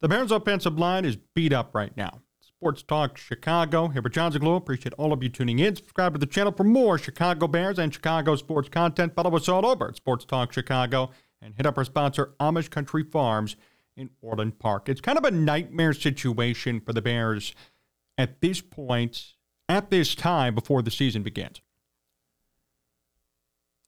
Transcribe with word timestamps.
The 0.00 0.08
Bears' 0.08 0.32
offensive 0.32 0.78
line 0.78 1.04
is 1.04 1.18
beat 1.34 1.52
up 1.52 1.74
right 1.74 1.94
now. 1.94 2.22
Sports 2.40 2.82
Talk 2.82 3.18
Chicago. 3.18 3.88
Here 3.88 4.00
with 4.00 4.12
Jon 4.12 4.32
Zaghloul. 4.32 4.56
Appreciate 4.56 4.94
all 4.94 5.12
of 5.12 5.22
you 5.22 5.28
tuning 5.28 5.58
in. 5.58 5.76
Subscribe 5.76 6.14
to 6.14 6.18
the 6.18 6.26
channel 6.26 6.52
for 6.52 6.64
more 6.64 6.98
Chicago 6.98 7.46
Bears 7.46 7.78
and 7.78 7.92
Chicago 7.92 8.34
sports 8.36 8.70
content. 8.70 9.14
Follow 9.14 9.36
us 9.36 9.48
all 9.48 9.66
over 9.66 9.88
at 9.88 9.96
Sports 9.96 10.24
Talk 10.24 10.52
Chicago 10.52 11.10
and 11.42 11.54
hit 11.54 11.66
up 11.66 11.76
our 11.76 11.84
sponsor, 11.84 12.34
Amish 12.40 12.70
Country 12.70 13.04
Farms 13.04 13.56
in 13.94 14.08
Orland 14.22 14.58
Park. 14.58 14.88
It's 14.88 15.02
kind 15.02 15.18
of 15.18 15.24
a 15.24 15.30
nightmare 15.30 15.92
situation 15.92 16.80
for 16.80 16.94
the 16.94 17.02
Bears 17.02 17.54
at 18.16 18.40
this 18.40 18.62
point, 18.62 19.34
at 19.68 19.90
this 19.90 20.14
time 20.14 20.54
before 20.54 20.80
the 20.80 20.90
season 20.90 21.22
begins. 21.22 21.60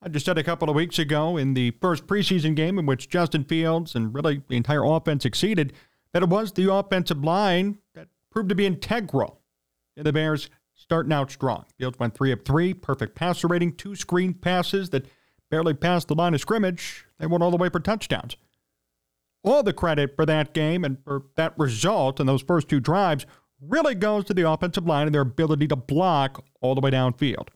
I 0.03 0.09
just 0.09 0.27
said 0.27 0.37
a 0.37 0.45
couple 0.45 0.69
of 0.69 0.77
weeks 0.77 0.99
ago 0.99 1.37
in 1.37 1.55
the 1.55 1.71
first 1.81 2.07
preseason 2.07 2.55
game 2.55 2.79
in 2.79 2.85
which 2.87 3.09
Justin 3.09 3.45
Fields 3.45 3.95
and 3.95 4.15
really 4.15 4.43
the 4.49 4.57
entire 4.57 4.85
offense 4.85 5.23
succeeded 5.23 5.73
that 6.13 6.23
it 6.23 6.29
was 6.29 6.53
the 6.53 6.73
offensive 6.73 7.25
line 7.25 7.79
that 7.95 8.09
proved 8.31 8.49
to 8.49 8.55
be 8.55 8.67
integral 8.67 9.41
in 9.97 10.05
the 10.05 10.13
Bears 10.13 10.51
starting 10.75 11.13
out 11.13 11.31
strong. 11.31 11.65
Fields 11.79 11.99
went 11.99 12.15
three 12.15 12.33
of 12.33 12.45
three, 12.45 12.75
perfect 12.75 13.15
passer 13.15 13.49
rating, 13.49 13.73
two 13.73 13.95
screen 13.95 14.35
passes 14.35 14.91
that 14.91 15.07
barely 15.51 15.75
passed 15.75 16.09
the 16.09 16.15
line 16.15 16.35
of 16.35 16.41
scrimmage. 16.41 17.05
They 17.19 17.27
went 17.27 17.43
all 17.43 17.51
the 17.51 17.57
way 17.57 17.69
for 17.69 17.81
touchdowns. 17.81 18.37
All 19.45 19.63
the 19.63 19.73
credit 19.73 20.15
for 20.17 20.25
that 20.27 20.55
game 20.55 20.85
and 20.85 20.99
for 21.05 21.25
that 21.37 21.55
result 21.59 22.21
in 22.21 22.27
those 22.27 22.43
first 22.43 22.69
two 22.69 22.81
drives 22.81 23.27
really 23.61 23.95
goes 23.95 24.25
to 24.25 24.35
the 24.35 24.49
offensive 24.49 24.87
line 24.87 25.07
and 25.07 25.15
their 25.15 25.23
ability 25.23 25.69
to 25.69 25.77
block 25.77 26.45
all 26.61 26.75
the 26.75 26.81
way 26.81 26.91
downfield. 26.91 27.49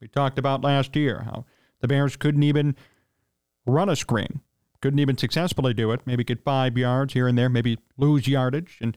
We 0.00 0.08
talked 0.08 0.38
about 0.38 0.62
last 0.62 0.94
year 0.96 1.22
how 1.24 1.44
the 1.80 1.88
Bears 1.88 2.16
couldn't 2.16 2.42
even 2.42 2.76
run 3.66 3.88
a 3.88 3.96
screen, 3.96 4.40
couldn't 4.80 4.98
even 4.98 5.16
successfully 5.16 5.74
do 5.74 5.90
it, 5.92 6.00
maybe 6.06 6.24
get 6.24 6.44
five 6.44 6.78
yards 6.78 7.14
here 7.14 7.26
and 7.26 7.36
there, 7.36 7.48
maybe 7.48 7.78
lose 7.96 8.28
yardage. 8.28 8.78
And 8.80 8.96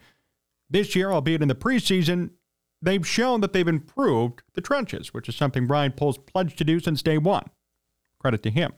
this 0.70 0.96
year, 0.96 1.12
albeit 1.12 1.42
in 1.42 1.48
the 1.48 1.56
preseason, 1.56 2.32
they've 2.82 3.06
shown 3.06 3.42
that 3.42 3.54
they've 3.54 3.68
improved 3.68 4.44
the 4.54 4.62
trenches, 4.62 5.14
which 5.14 5.28
is 5.28 5.36
something 5.36 5.68
Ryan 5.68 5.92
Poles 5.92 6.18
pledged 6.18 6.58
to 6.60 6.64
do 6.64 6.80
since 6.80 7.02
day 7.02 7.18
one. 7.18 7.46
Credit 8.20 8.44
to 8.44 8.50
him. 8.50 8.74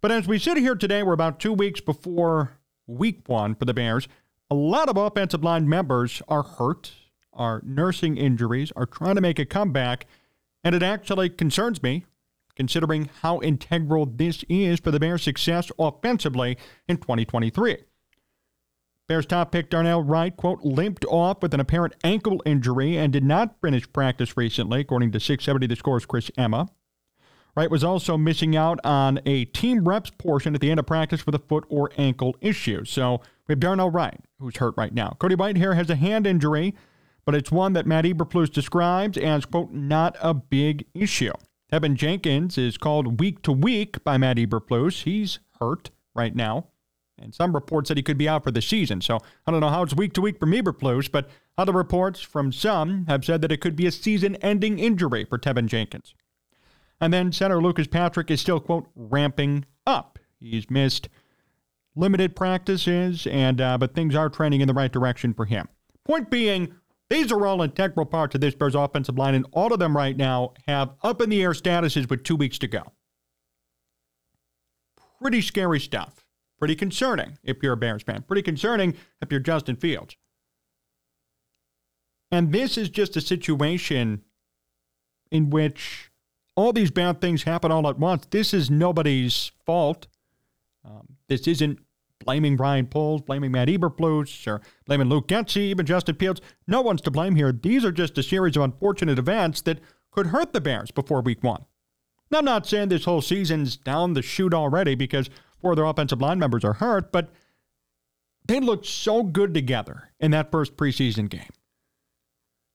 But 0.00 0.12
as 0.12 0.28
we 0.28 0.38
sit 0.38 0.56
here 0.56 0.74
today, 0.74 1.02
we're 1.02 1.12
about 1.12 1.40
two 1.40 1.52
weeks 1.52 1.80
before 1.80 2.52
week 2.86 3.28
one 3.28 3.54
for 3.54 3.64
the 3.64 3.74
Bears. 3.74 4.08
A 4.50 4.54
lot 4.54 4.88
of 4.88 4.96
offensive 4.96 5.44
line 5.44 5.68
members 5.68 6.22
are 6.28 6.42
hurt, 6.42 6.92
are 7.32 7.60
nursing 7.64 8.16
injuries, 8.16 8.72
are 8.76 8.86
trying 8.86 9.16
to 9.16 9.20
make 9.20 9.38
a 9.38 9.44
comeback, 9.44 10.06
and 10.64 10.74
it 10.74 10.82
actually 10.82 11.28
concerns 11.28 11.82
me 11.82 12.04
considering 12.58 13.08
how 13.22 13.40
integral 13.40 14.04
this 14.04 14.44
is 14.48 14.80
for 14.80 14.90
the 14.90 15.00
Bears' 15.00 15.22
success 15.22 15.70
offensively 15.78 16.58
in 16.88 16.98
2023. 16.98 17.78
Bears 19.06 19.24
top 19.24 19.52
pick 19.52 19.70
Darnell 19.70 20.02
Wright, 20.02 20.36
quote, 20.36 20.62
limped 20.62 21.06
off 21.06 21.40
with 21.40 21.54
an 21.54 21.60
apparent 21.60 21.94
ankle 22.04 22.42
injury 22.44 22.98
and 22.98 23.10
did 23.10 23.24
not 23.24 23.58
finish 23.62 23.90
practice 23.90 24.36
recently, 24.36 24.80
according 24.80 25.12
to 25.12 25.20
670 25.20 25.66
The 25.66 25.76
Scores 25.76 26.04
Chris 26.04 26.30
Emma. 26.36 26.68
Wright 27.56 27.70
was 27.70 27.82
also 27.82 28.18
missing 28.18 28.54
out 28.54 28.78
on 28.84 29.20
a 29.24 29.46
team 29.46 29.88
reps 29.88 30.10
portion 30.10 30.54
at 30.54 30.60
the 30.60 30.70
end 30.70 30.78
of 30.78 30.86
practice 30.86 31.24
with 31.24 31.34
a 31.34 31.38
foot 31.38 31.64
or 31.70 31.90
ankle 31.96 32.36
issue. 32.40 32.84
So 32.84 33.22
we 33.46 33.52
have 33.52 33.60
Darnell 33.60 33.90
Wright, 33.90 34.20
who's 34.40 34.56
hurt 34.56 34.74
right 34.76 34.92
now. 34.92 35.16
Cody 35.18 35.36
Whitehair 35.36 35.74
has 35.74 35.88
a 35.88 35.96
hand 35.96 36.26
injury, 36.26 36.74
but 37.24 37.34
it's 37.34 37.50
one 37.50 37.72
that 37.72 37.86
Matt 37.86 38.04
Eberflus 38.04 38.52
describes 38.52 39.16
as, 39.16 39.46
quote, 39.46 39.72
not 39.72 40.16
a 40.20 40.34
big 40.34 40.84
issue. 40.92 41.32
Teven 41.72 41.94
Jenkins 41.94 42.56
is 42.56 42.78
called 42.78 43.20
week 43.20 43.42
to 43.42 43.52
week 43.52 44.02
by 44.02 44.16
Matt 44.16 44.38
Eberflus. 44.38 45.02
He's 45.02 45.38
hurt 45.60 45.90
right 46.14 46.34
now. 46.34 46.68
And 47.20 47.34
some 47.34 47.52
reports 47.52 47.88
said 47.88 47.96
he 47.96 48.02
could 48.02 48.16
be 48.16 48.28
out 48.28 48.44
for 48.44 48.50
the 48.50 48.62
season. 48.62 49.00
So 49.00 49.18
I 49.46 49.50
don't 49.50 49.60
know 49.60 49.68
how 49.68 49.82
it's 49.82 49.94
week 49.94 50.12
to 50.14 50.20
week 50.20 50.38
from 50.38 50.52
Eberflus, 50.52 51.10
but 51.10 51.28
other 51.58 51.72
reports 51.72 52.20
from 52.20 52.52
some 52.52 53.06
have 53.06 53.24
said 53.24 53.42
that 53.42 53.52
it 53.52 53.60
could 53.60 53.76
be 53.76 53.86
a 53.86 53.92
season 53.92 54.36
ending 54.36 54.78
injury 54.78 55.24
for 55.24 55.36
Teven 55.36 55.66
Jenkins. 55.66 56.14
And 57.00 57.12
then 57.12 57.32
center 57.32 57.60
Lucas 57.60 57.86
Patrick 57.86 58.30
is 58.30 58.40
still, 58.40 58.60
quote, 58.60 58.88
ramping 58.94 59.64
up. 59.86 60.18
He's 60.40 60.70
missed 60.70 61.08
limited 61.96 62.36
practices, 62.36 63.26
and 63.26 63.60
uh, 63.60 63.76
but 63.78 63.94
things 63.94 64.14
are 64.14 64.28
trending 64.28 64.60
in 64.60 64.68
the 64.68 64.74
right 64.74 64.92
direction 64.92 65.34
for 65.34 65.44
him. 65.44 65.68
Point 66.04 66.30
being, 66.30 66.74
these 67.10 67.32
are 67.32 67.46
all 67.46 67.62
integral 67.62 68.06
parts 68.06 68.34
of 68.34 68.40
this 68.40 68.54
Bears 68.54 68.74
offensive 68.74 69.16
line, 69.16 69.34
and 69.34 69.46
all 69.52 69.72
of 69.72 69.78
them 69.78 69.96
right 69.96 70.16
now 70.16 70.52
have 70.66 70.90
up 71.02 71.20
in 71.20 71.30
the 71.30 71.42
air 71.42 71.52
statuses 71.52 72.08
with 72.08 72.22
two 72.22 72.36
weeks 72.36 72.58
to 72.58 72.68
go. 72.68 72.92
Pretty 75.20 75.40
scary 75.40 75.80
stuff. 75.80 76.24
Pretty 76.58 76.74
concerning 76.74 77.38
if 77.42 77.62
you're 77.62 77.72
a 77.72 77.76
Bears 77.76 78.02
fan. 78.02 78.22
Pretty 78.22 78.42
concerning 78.42 78.94
if 79.22 79.30
you're 79.30 79.40
Justin 79.40 79.76
Fields. 79.76 80.16
And 82.30 82.52
this 82.52 82.76
is 82.76 82.90
just 82.90 83.16
a 83.16 83.20
situation 83.20 84.22
in 85.30 85.50
which 85.50 86.10
all 86.56 86.72
these 86.72 86.90
bad 86.90 87.20
things 87.20 87.44
happen 87.44 87.70
all 87.70 87.88
at 87.88 87.98
once. 87.98 88.26
This 88.30 88.52
is 88.52 88.70
nobody's 88.70 89.52
fault. 89.64 90.08
Um, 90.84 91.16
this 91.28 91.46
isn't 91.46 91.78
blaming 92.20 92.56
Ryan 92.56 92.86
Poles, 92.86 93.22
blaming 93.22 93.52
Matt 93.52 93.68
Eberflus, 93.68 94.46
or 94.46 94.60
blaming 94.86 95.08
Luke 95.08 95.28
Getsy, 95.28 95.68
even 95.68 95.86
Justin 95.86 96.16
Fields. 96.16 96.40
No 96.66 96.80
one's 96.80 97.00
to 97.02 97.10
blame 97.10 97.36
here. 97.36 97.52
These 97.52 97.84
are 97.84 97.92
just 97.92 98.18
a 98.18 98.22
series 98.22 98.56
of 98.56 98.62
unfortunate 98.62 99.18
events 99.18 99.60
that 99.62 99.80
could 100.10 100.28
hurt 100.28 100.52
the 100.52 100.60
Bears 100.60 100.90
before 100.90 101.20
week 101.20 101.42
one. 101.42 101.64
Now, 102.30 102.38
I'm 102.38 102.44
not 102.44 102.66
saying 102.66 102.88
this 102.88 103.04
whole 103.04 103.22
season's 103.22 103.76
down 103.76 104.12
the 104.12 104.22
chute 104.22 104.54
already 104.54 104.94
because 104.94 105.30
four 105.60 105.72
of 105.72 105.76
their 105.76 105.86
offensive 105.86 106.20
line 106.20 106.38
members 106.38 106.64
are 106.64 106.74
hurt, 106.74 107.10
but 107.12 107.30
they 108.46 108.60
looked 108.60 108.86
so 108.86 109.22
good 109.22 109.54
together 109.54 110.10
in 110.20 110.30
that 110.32 110.50
first 110.50 110.76
preseason 110.76 111.28
game. 111.28 111.50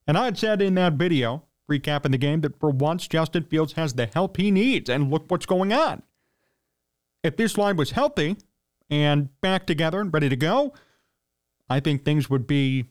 And 0.06 0.18
I 0.18 0.26
had 0.26 0.38
said 0.38 0.60
in 0.60 0.74
that 0.74 0.94
video 0.94 1.44
recapping 1.70 2.10
the 2.10 2.18
game 2.18 2.40
that 2.42 2.58
for 2.60 2.70
once 2.70 3.08
Justin 3.08 3.44
Fields 3.44 3.74
has 3.74 3.94
the 3.94 4.06
help 4.06 4.36
he 4.36 4.50
needs, 4.50 4.90
and 4.90 5.10
look 5.10 5.24
what's 5.28 5.46
going 5.46 5.72
on. 5.72 6.02
If 7.22 7.36
this 7.36 7.56
line 7.56 7.76
was 7.76 7.92
healthy 7.92 8.36
and 8.90 9.28
back 9.40 9.66
together 9.66 10.00
and 10.00 10.12
ready 10.12 10.28
to 10.28 10.36
go, 10.36 10.72
I 11.68 11.80
think 11.80 12.04
things 12.04 12.28
would 12.28 12.46
be 12.46 12.86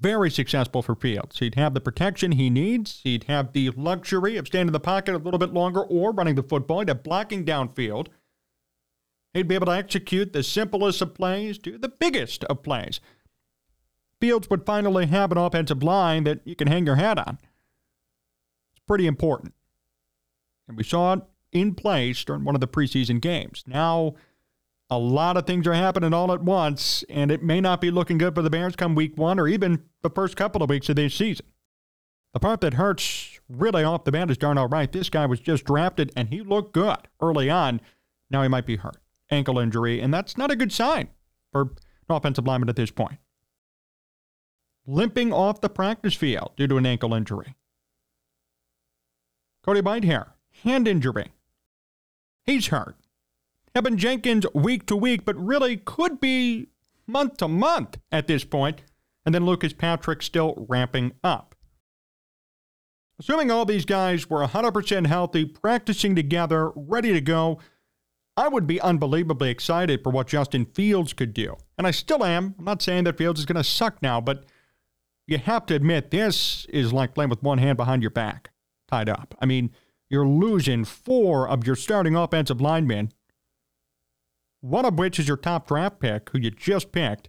very 0.00 0.30
successful 0.30 0.82
for 0.82 0.94
Fields. 0.94 1.38
He'd 1.38 1.54
have 1.54 1.74
the 1.74 1.80
protection 1.80 2.32
he 2.32 2.50
needs. 2.50 3.00
He'd 3.04 3.24
have 3.24 3.52
the 3.52 3.70
luxury 3.70 4.36
of 4.36 4.48
staying 4.48 4.66
in 4.66 4.72
the 4.72 4.80
pocket 4.80 5.14
a 5.14 5.18
little 5.18 5.38
bit 5.38 5.52
longer 5.52 5.82
or 5.82 6.12
running 6.12 6.34
the 6.34 6.42
football. 6.42 6.80
He'd 6.80 6.88
have 6.88 7.04
blocking 7.04 7.44
downfield. 7.44 8.08
He'd 9.32 9.48
be 9.48 9.54
able 9.54 9.66
to 9.66 9.72
execute 9.72 10.32
the 10.32 10.42
simplest 10.42 11.00
of 11.00 11.14
plays 11.14 11.56
to 11.58 11.78
the 11.78 11.88
biggest 11.88 12.44
of 12.44 12.62
plays. 12.62 13.00
Fields 14.20 14.50
would 14.50 14.66
finally 14.66 15.06
have 15.06 15.32
an 15.32 15.38
offensive 15.38 15.82
line 15.82 16.24
that 16.24 16.40
you 16.44 16.54
can 16.54 16.68
hang 16.68 16.86
your 16.86 16.96
hat 16.96 17.18
on 17.18 17.38
It's 18.72 18.82
pretty 18.86 19.06
important. 19.06 19.54
And 20.68 20.76
we 20.76 20.84
saw 20.84 21.14
it 21.14 21.22
in 21.52 21.74
place 21.74 22.24
during 22.24 22.44
one 22.44 22.54
of 22.54 22.60
the 22.60 22.68
preseason 22.68 23.20
games. 23.20 23.64
Now, 23.66 24.14
a 24.92 24.98
lot 24.98 25.38
of 25.38 25.46
things 25.46 25.66
are 25.66 25.72
happening 25.72 26.12
all 26.12 26.32
at 26.32 26.42
once, 26.42 27.02
and 27.08 27.30
it 27.30 27.42
may 27.42 27.60
not 27.62 27.80
be 27.80 27.90
looking 27.90 28.18
good 28.18 28.34
for 28.34 28.42
the 28.42 28.50
Bears 28.50 28.76
come 28.76 28.94
week 28.94 29.16
one 29.16 29.40
or 29.40 29.48
even 29.48 29.84
the 30.02 30.10
first 30.10 30.36
couple 30.36 30.62
of 30.62 30.68
weeks 30.68 30.88
of 30.90 30.96
this 30.96 31.14
season. 31.14 31.46
The 32.34 32.40
part 32.40 32.60
that 32.60 32.74
hurts 32.74 33.40
really 33.48 33.84
off 33.84 34.04
the 34.04 34.12
bat 34.12 34.30
is 34.30 34.36
Darnell 34.36 34.68
Wright. 34.68 34.92
This 34.92 35.08
guy 35.08 35.24
was 35.24 35.40
just 35.40 35.64
drafted, 35.64 36.12
and 36.14 36.28
he 36.28 36.42
looked 36.42 36.74
good 36.74 37.08
early 37.22 37.48
on. 37.48 37.80
Now 38.30 38.42
he 38.42 38.48
might 38.48 38.66
be 38.66 38.76
hurt. 38.76 38.98
Ankle 39.30 39.58
injury, 39.58 40.00
and 40.00 40.12
that's 40.12 40.36
not 40.36 40.50
a 40.50 40.56
good 40.56 40.72
sign 40.72 41.08
for 41.52 41.62
an 41.62 41.70
offensive 42.10 42.46
lineman 42.46 42.68
at 42.68 42.76
this 42.76 42.90
point. 42.90 43.18
Limping 44.86 45.32
off 45.32 45.62
the 45.62 45.70
practice 45.70 46.14
field 46.14 46.52
due 46.56 46.66
to 46.66 46.76
an 46.76 46.84
ankle 46.84 47.14
injury. 47.14 47.54
Cody 49.62 49.80
Whitehair, 49.80 50.32
hand 50.64 50.86
injury. 50.86 51.32
He's 52.44 52.66
hurt. 52.66 52.96
Teven 53.74 53.96
Jenkins 53.96 54.46
week 54.54 54.86
to 54.86 54.96
week, 54.96 55.24
but 55.24 55.36
really 55.36 55.76
could 55.76 56.20
be 56.20 56.68
month 57.06 57.38
to 57.38 57.48
month 57.48 57.98
at 58.10 58.26
this 58.26 58.44
point. 58.44 58.82
And 59.24 59.34
then 59.34 59.46
Lucas 59.46 59.72
Patrick 59.72 60.22
still 60.22 60.66
ramping 60.68 61.12
up. 61.22 61.54
Assuming 63.18 63.50
all 63.50 63.64
these 63.64 63.84
guys 63.84 64.28
were 64.28 64.44
100% 64.44 65.06
healthy, 65.06 65.44
practicing 65.44 66.16
together, 66.16 66.72
ready 66.74 67.12
to 67.12 67.20
go, 67.20 67.60
I 68.36 68.48
would 68.48 68.66
be 68.66 68.80
unbelievably 68.80 69.50
excited 69.50 70.02
for 70.02 70.10
what 70.10 70.26
Justin 70.26 70.64
Fields 70.64 71.12
could 71.12 71.32
do. 71.32 71.56
And 71.78 71.86
I 71.86 71.90
still 71.90 72.24
am. 72.24 72.54
I'm 72.58 72.64
not 72.64 72.82
saying 72.82 73.04
that 73.04 73.18
Fields 73.18 73.38
is 73.40 73.46
going 73.46 73.56
to 73.56 73.64
suck 73.64 74.02
now, 74.02 74.20
but 74.20 74.44
you 75.26 75.38
have 75.38 75.66
to 75.66 75.74
admit 75.74 76.10
this 76.10 76.66
is 76.66 76.92
like 76.92 77.14
playing 77.14 77.30
with 77.30 77.42
one 77.42 77.58
hand 77.58 77.76
behind 77.76 78.02
your 78.02 78.10
back 78.10 78.50
tied 78.88 79.08
up. 79.08 79.34
I 79.40 79.46
mean, 79.46 79.70
you're 80.08 80.26
losing 80.26 80.84
four 80.84 81.48
of 81.48 81.66
your 81.66 81.76
starting 81.76 82.16
offensive 82.16 82.60
linemen, 82.60 83.12
one 84.62 84.86
of 84.86 84.98
which 84.98 85.18
is 85.18 85.28
your 85.28 85.36
top 85.36 85.68
draft 85.68 86.00
pick, 86.00 86.30
who 86.30 86.38
you 86.38 86.50
just 86.50 86.90
picked. 86.90 87.28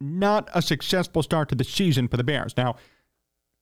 Not 0.00 0.48
a 0.54 0.62
successful 0.62 1.22
start 1.22 1.48
to 1.48 1.54
the 1.54 1.64
season 1.64 2.06
for 2.06 2.16
the 2.16 2.24
Bears. 2.24 2.56
Now, 2.56 2.76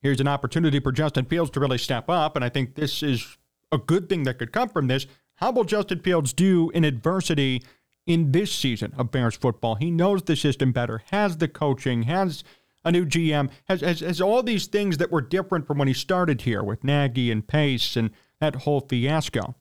here's 0.02 0.20
an 0.20 0.28
opportunity 0.28 0.78
for 0.78 0.92
Justin 0.92 1.24
Fields 1.24 1.50
to 1.52 1.60
really 1.60 1.78
step 1.78 2.10
up, 2.10 2.36
and 2.36 2.44
I 2.44 2.50
think 2.50 2.74
this 2.74 3.02
is 3.02 3.38
a 3.72 3.78
good 3.78 4.08
thing 4.08 4.24
that 4.24 4.38
could 4.38 4.52
come 4.52 4.68
from 4.68 4.86
this. 4.86 5.06
How 5.36 5.50
will 5.50 5.64
Justin 5.64 6.00
Fields 6.00 6.32
do 6.32 6.70
in 6.70 6.84
adversity 6.84 7.62
in 8.08 8.32
this 8.32 8.50
season 8.50 8.92
of 8.96 9.12
Bears 9.12 9.36
football. 9.36 9.74
He 9.76 9.90
knows 9.90 10.22
the 10.22 10.34
system 10.34 10.72
better, 10.72 11.02
has 11.10 11.36
the 11.36 11.46
coaching, 11.46 12.04
has 12.04 12.42
a 12.82 12.90
new 12.90 13.04
GM, 13.04 13.50
has, 13.66 13.82
has, 13.82 14.00
has 14.00 14.20
all 14.20 14.42
these 14.42 14.66
things 14.66 14.96
that 14.96 15.12
were 15.12 15.20
different 15.20 15.66
from 15.66 15.76
when 15.78 15.88
he 15.88 15.94
started 15.94 16.40
here 16.40 16.62
with 16.64 16.82
Nagy 16.82 17.30
and 17.30 17.46
Pace 17.46 17.96
and 17.96 18.10
that 18.40 18.56
whole 18.56 18.80
fiasco. 18.80 19.54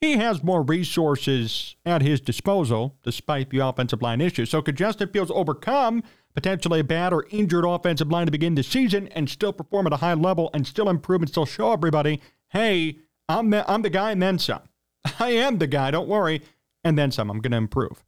He 0.00 0.16
has 0.16 0.42
more 0.42 0.62
resources 0.62 1.76
at 1.84 2.00
his 2.00 2.20
disposal 2.20 2.96
despite 3.02 3.50
the 3.50 3.58
offensive 3.58 4.00
line 4.00 4.20
issues. 4.20 4.50
So 4.50 4.62
could 4.62 4.76
Justin 4.76 5.10
Fields 5.10 5.30
overcome 5.34 6.02
potentially 6.34 6.80
a 6.80 6.84
bad 6.84 7.12
or 7.12 7.26
injured 7.30 7.66
offensive 7.66 8.10
line 8.10 8.26
to 8.26 8.32
begin 8.32 8.54
the 8.54 8.62
season 8.62 9.08
and 9.08 9.28
still 9.28 9.52
perform 9.52 9.86
at 9.86 9.92
a 9.92 9.98
high 9.98 10.14
level 10.14 10.48
and 10.54 10.66
still 10.66 10.88
improve 10.88 11.20
and 11.20 11.30
still 11.30 11.44
show 11.44 11.72
everybody, 11.72 12.20
hey, 12.48 12.98
I'm 13.28 13.50
the, 13.50 13.70
I'm 13.70 13.82
the 13.82 13.90
guy 13.90 14.12
and 14.12 14.22
then 14.22 14.38
some. 14.38 14.62
I 15.20 15.30
am 15.30 15.58
the 15.58 15.66
guy, 15.66 15.90
don't 15.90 16.08
worry, 16.08 16.42
and 16.82 16.96
then 16.96 17.10
some. 17.10 17.30
I'm 17.30 17.40
going 17.40 17.52
to 17.52 17.58
improve. 17.58 18.02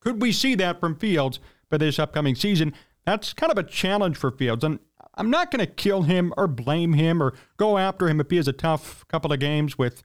Could 0.00 0.22
we 0.22 0.32
see 0.32 0.54
that 0.54 0.80
from 0.80 0.96
Fields 0.96 1.38
for 1.68 1.76
this 1.76 1.98
upcoming 1.98 2.34
season? 2.34 2.72
That's 3.04 3.34
kind 3.34 3.52
of 3.52 3.58
a 3.58 3.62
challenge 3.62 4.16
for 4.16 4.30
Fields. 4.30 4.64
And 4.64 4.78
I'm 5.16 5.30
not 5.30 5.50
going 5.50 5.64
to 5.64 5.70
kill 5.70 6.02
him 6.02 6.32
or 6.38 6.46
blame 6.46 6.94
him 6.94 7.22
or 7.22 7.34
go 7.58 7.76
after 7.76 8.08
him 8.08 8.20
if 8.20 8.30
he 8.30 8.36
has 8.36 8.48
a 8.48 8.52
tough 8.52 9.06
couple 9.08 9.32
of 9.32 9.38
games 9.38 9.76
with 9.76 10.02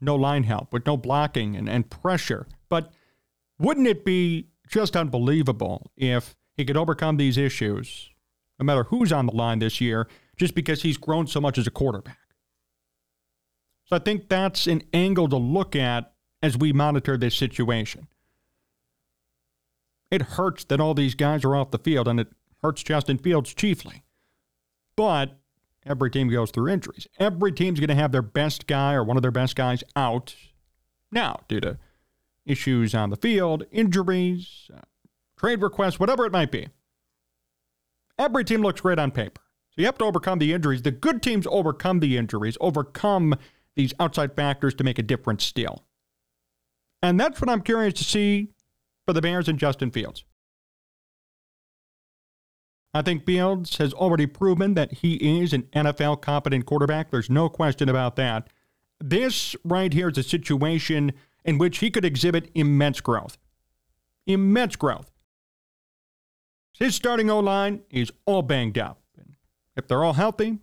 no 0.00 0.14
line 0.14 0.44
help, 0.44 0.72
with 0.72 0.86
no 0.86 0.96
blocking 0.96 1.56
and, 1.56 1.68
and 1.68 1.90
pressure. 1.90 2.46
But 2.68 2.92
wouldn't 3.58 3.86
it 3.86 4.04
be 4.04 4.48
just 4.68 4.96
unbelievable 4.96 5.90
if 5.96 6.36
he 6.56 6.64
could 6.64 6.76
overcome 6.76 7.16
these 7.16 7.36
issues, 7.36 8.10
no 8.58 8.64
matter 8.64 8.84
who's 8.84 9.12
on 9.12 9.26
the 9.26 9.34
line 9.34 9.58
this 9.58 9.80
year, 9.80 10.08
just 10.36 10.54
because 10.54 10.82
he's 10.82 10.96
grown 10.96 11.26
so 11.26 11.40
much 11.40 11.58
as 11.58 11.66
a 11.66 11.70
quarterback? 11.70 12.18
So 13.86 13.96
I 13.96 13.98
think 14.00 14.28
that's 14.28 14.66
an 14.66 14.82
angle 14.92 15.28
to 15.28 15.36
look 15.36 15.74
at 15.74 16.12
as 16.42 16.56
we 16.56 16.72
monitor 16.72 17.16
this 17.16 17.34
situation. 17.34 18.06
It 20.10 20.22
hurts 20.22 20.64
that 20.64 20.80
all 20.80 20.94
these 20.94 21.14
guys 21.14 21.44
are 21.44 21.56
off 21.56 21.70
the 21.70 21.78
field, 21.78 22.08
and 22.08 22.20
it 22.20 22.28
hurts 22.62 22.82
Justin 22.82 23.18
Fields 23.18 23.52
chiefly. 23.54 24.04
But 24.96 25.38
every 25.88 26.10
team 26.10 26.28
goes 26.28 26.50
through 26.50 26.68
injuries. 26.68 27.06
Every 27.18 27.52
team's 27.52 27.80
going 27.80 27.88
to 27.88 27.94
have 27.94 28.12
their 28.12 28.22
best 28.22 28.66
guy 28.66 28.94
or 28.94 29.02
one 29.02 29.16
of 29.16 29.22
their 29.22 29.30
best 29.30 29.56
guys 29.56 29.82
out 29.96 30.34
now 31.10 31.40
due 31.48 31.60
to 31.60 31.78
issues 32.44 32.94
on 32.94 33.10
the 33.10 33.16
field, 33.16 33.64
injuries, 33.70 34.70
uh, 34.74 34.80
trade 35.38 35.62
requests, 35.62 35.98
whatever 35.98 36.24
it 36.24 36.32
might 36.32 36.50
be. 36.50 36.68
Every 38.18 38.44
team 38.44 38.62
looks 38.62 38.80
great 38.80 38.98
on 38.98 39.10
paper. 39.10 39.40
So 39.70 39.82
you 39.82 39.86
have 39.86 39.98
to 39.98 40.04
overcome 40.04 40.38
the 40.38 40.52
injuries. 40.52 40.82
The 40.82 40.90
good 40.90 41.22
teams 41.22 41.46
overcome 41.48 42.00
the 42.00 42.16
injuries, 42.16 42.56
overcome 42.60 43.36
these 43.76 43.94
outside 44.00 44.34
factors 44.34 44.74
to 44.74 44.84
make 44.84 44.98
a 44.98 45.02
difference 45.02 45.44
still. 45.44 45.84
And 47.02 47.18
that's 47.18 47.40
what 47.40 47.48
I'm 47.48 47.62
curious 47.62 47.94
to 47.94 48.04
see 48.04 48.48
for 49.06 49.12
the 49.12 49.22
Bears 49.22 49.48
and 49.48 49.58
Justin 49.58 49.90
Fields. 49.90 50.24
I 52.98 53.02
think 53.02 53.24
Fields 53.24 53.76
has 53.76 53.92
already 53.92 54.26
proven 54.26 54.74
that 54.74 54.92
he 54.92 55.40
is 55.40 55.52
an 55.52 55.62
NFL 55.74 56.20
competent 56.20 56.66
quarterback. 56.66 57.10
There's 57.10 57.30
no 57.30 57.48
question 57.48 57.88
about 57.88 58.16
that. 58.16 58.48
This 59.00 59.54
right 59.62 59.92
here 59.92 60.08
is 60.08 60.18
a 60.18 60.24
situation 60.24 61.12
in 61.44 61.58
which 61.58 61.78
he 61.78 61.92
could 61.92 62.04
exhibit 62.04 62.50
immense 62.56 63.00
growth. 63.00 63.38
Immense 64.26 64.74
growth. 64.74 65.12
His 66.72 66.96
starting 66.96 67.30
O 67.30 67.38
line 67.38 67.82
is 67.88 68.10
all 68.26 68.42
banged 68.42 68.78
up. 68.78 69.00
If 69.76 69.86
they're 69.86 70.02
all 70.02 70.14
healthy, 70.14 70.58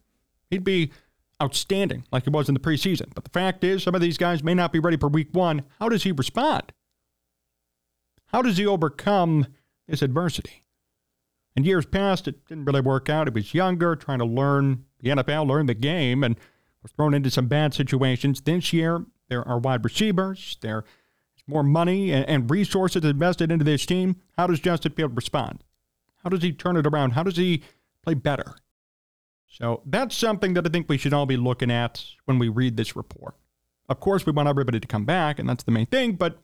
he'd 0.49 0.65
be 0.65 0.91
outstanding 1.41 2.03
like 2.11 2.25
he 2.25 2.29
was 2.29 2.49
in 2.49 2.53
the 2.53 2.59
preseason. 2.59 3.13
But 3.15 3.23
the 3.23 3.29
fact 3.29 3.63
is, 3.63 3.83
some 3.83 3.95
of 3.95 4.01
these 4.01 4.17
guys 4.17 4.43
may 4.43 4.53
not 4.53 4.73
be 4.73 4.79
ready 4.79 4.97
for 4.97 5.07
week 5.07 5.29
one. 5.31 5.63
How 5.79 5.87
does 5.87 6.03
he 6.03 6.11
respond? 6.11 6.73
How 8.27 8.41
does 8.41 8.57
he 8.57 8.65
overcome 8.65 9.47
this 9.87 10.01
adversity? 10.01 10.64
In 11.56 11.63
years 11.63 11.86
past, 11.86 12.28
it 12.28 12.46
didn't 12.48 12.66
really 12.66 12.81
work 12.81 13.10
out. 13.10 13.28
He 13.28 13.34
was 13.34 13.54
younger, 13.54 13.96
trying 13.96 14.19
to 14.19 14.25
learn 14.25 14.86
the 15.00 15.10
NFL, 15.10 15.48
learn 15.48 15.68
the 15.68 15.74
game, 15.74 16.24
and 16.24 16.38
was 16.84 16.92
thrown 16.92 17.13
into 17.13 17.31
some 17.31 17.48
bad 17.48 17.74
situations. 17.74 18.42
This 18.42 18.74
year, 18.74 19.06
there 19.30 19.48
are 19.48 19.57
wide 19.57 19.84
receivers, 19.84 20.57
there's 20.62 20.84
more 21.48 21.63
money 21.63 22.12
and 22.12 22.50
resources 22.50 23.06
invested 23.06 23.52
into 23.52 23.63
this 23.63 23.86
team. 23.86 24.18
How 24.38 24.48
does 24.48 24.60
Justin 24.60 24.92
Field 24.94 25.16
respond? 25.16 25.63
How 26.24 26.30
does 26.30 26.42
he 26.42 26.52
turn 26.52 26.75
it 26.75 26.88
around? 26.88 27.12
How 27.12 27.24
does 27.24 27.38
he 27.38 27.63
play 28.02 28.16
better? 28.16 28.56
So 29.48 29.81
that's 29.86 30.16
something 30.16 30.56
that 30.56 30.66
I 30.66 30.69
think 30.69 30.90
we 30.90 30.98
should 30.98 31.13
all 31.13 31.25
be 31.25 31.38
looking 31.38 31.72
at 31.72 32.04
when 32.25 32.40
we 32.40 32.50
read 32.50 32.75
this 32.75 32.96
report. 32.96 33.36
Of 33.88 34.00
course, 34.00 34.25
we 34.25 34.31
want 34.31 34.50
everybody 34.50 34.80
to 34.80 34.88
come 34.88 35.06
back, 35.06 35.40
and 35.40 35.48
that's 35.48 35.63
the 35.63 35.72
main 35.72 35.86
thing, 35.86 36.13
but 36.13 36.40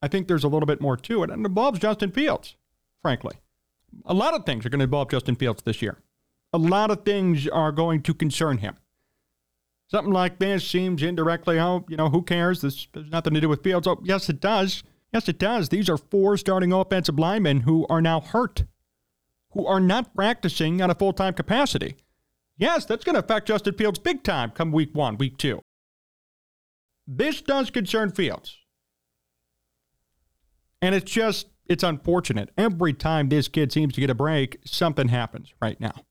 I 0.00 0.08
think 0.08 0.26
there's 0.26 0.44
a 0.44 0.48
little 0.48 0.66
bit 0.66 0.80
more 0.80 0.96
to 0.96 1.22
it, 1.22 1.30
and 1.30 1.44
it 1.44 1.48
involves 1.48 1.78
Justin 1.78 2.10
Fields, 2.10 2.56
frankly 3.02 3.36
a 4.04 4.14
lot 4.14 4.34
of 4.34 4.44
things 4.44 4.64
are 4.64 4.68
going 4.68 4.80
to 4.80 4.84
involve 4.84 5.10
Justin 5.10 5.36
Fields 5.36 5.62
this 5.62 5.82
year. 5.82 5.98
A 6.52 6.58
lot 6.58 6.90
of 6.90 7.04
things 7.04 7.48
are 7.48 7.72
going 7.72 8.02
to 8.02 8.14
concern 8.14 8.58
him. 8.58 8.76
Something 9.88 10.12
like 10.12 10.38
this 10.38 10.66
seems 10.66 11.02
indirectly, 11.02 11.58
oh, 11.58 11.84
you 11.88 11.96
know, 11.96 12.08
who 12.08 12.22
cares? 12.22 12.60
This 12.60 12.88
has 12.94 13.10
nothing 13.10 13.34
to 13.34 13.40
do 13.40 13.48
with 13.48 13.62
Fields. 13.62 13.86
Oh, 13.86 14.00
yes, 14.02 14.28
it 14.28 14.40
does. 14.40 14.82
Yes, 15.12 15.28
it 15.28 15.38
does. 15.38 15.68
These 15.68 15.90
are 15.90 15.98
four 15.98 16.36
starting 16.36 16.72
offensive 16.72 17.18
linemen 17.18 17.60
who 17.60 17.86
are 17.90 18.00
now 18.00 18.20
hurt, 18.20 18.64
who 19.50 19.66
are 19.66 19.80
not 19.80 20.14
practicing 20.14 20.80
at 20.80 20.88
a 20.88 20.94
full 20.94 21.12
time 21.12 21.34
capacity. 21.34 21.96
Yes, 22.56 22.84
that's 22.86 23.04
going 23.04 23.14
to 23.14 23.20
affect 23.20 23.48
Justin 23.48 23.74
Fields 23.74 23.98
big 23.98 24.22
time 24.22 24.50
come 24.50 24.72
week 24.72 24.94
one, 24.94 25.18
week 25.18 25.36
two. 25.36 25.60
This 27.06 27.42
does 27.42 27.70
concern 27.70 28.12
Fields. 28.12 28.56
And 30.80 30.94
it's 30.94 31.10
just 31.10 31.48
it's 31.72 31.82
unfortunate. 31.82 32.50
Every 32.56 32.92
time 32.92 33.28
this 33.28 33.48
kid 33.48 33.72
seems 33.72 33.94
to 33.94 34.00
get 34.00 34.10
a 34.10 34.14
break, 34.14 34.58
something 34.64 35.08
happens 35.08 35.52
right 35.60 35.80
now. 35.80 36.04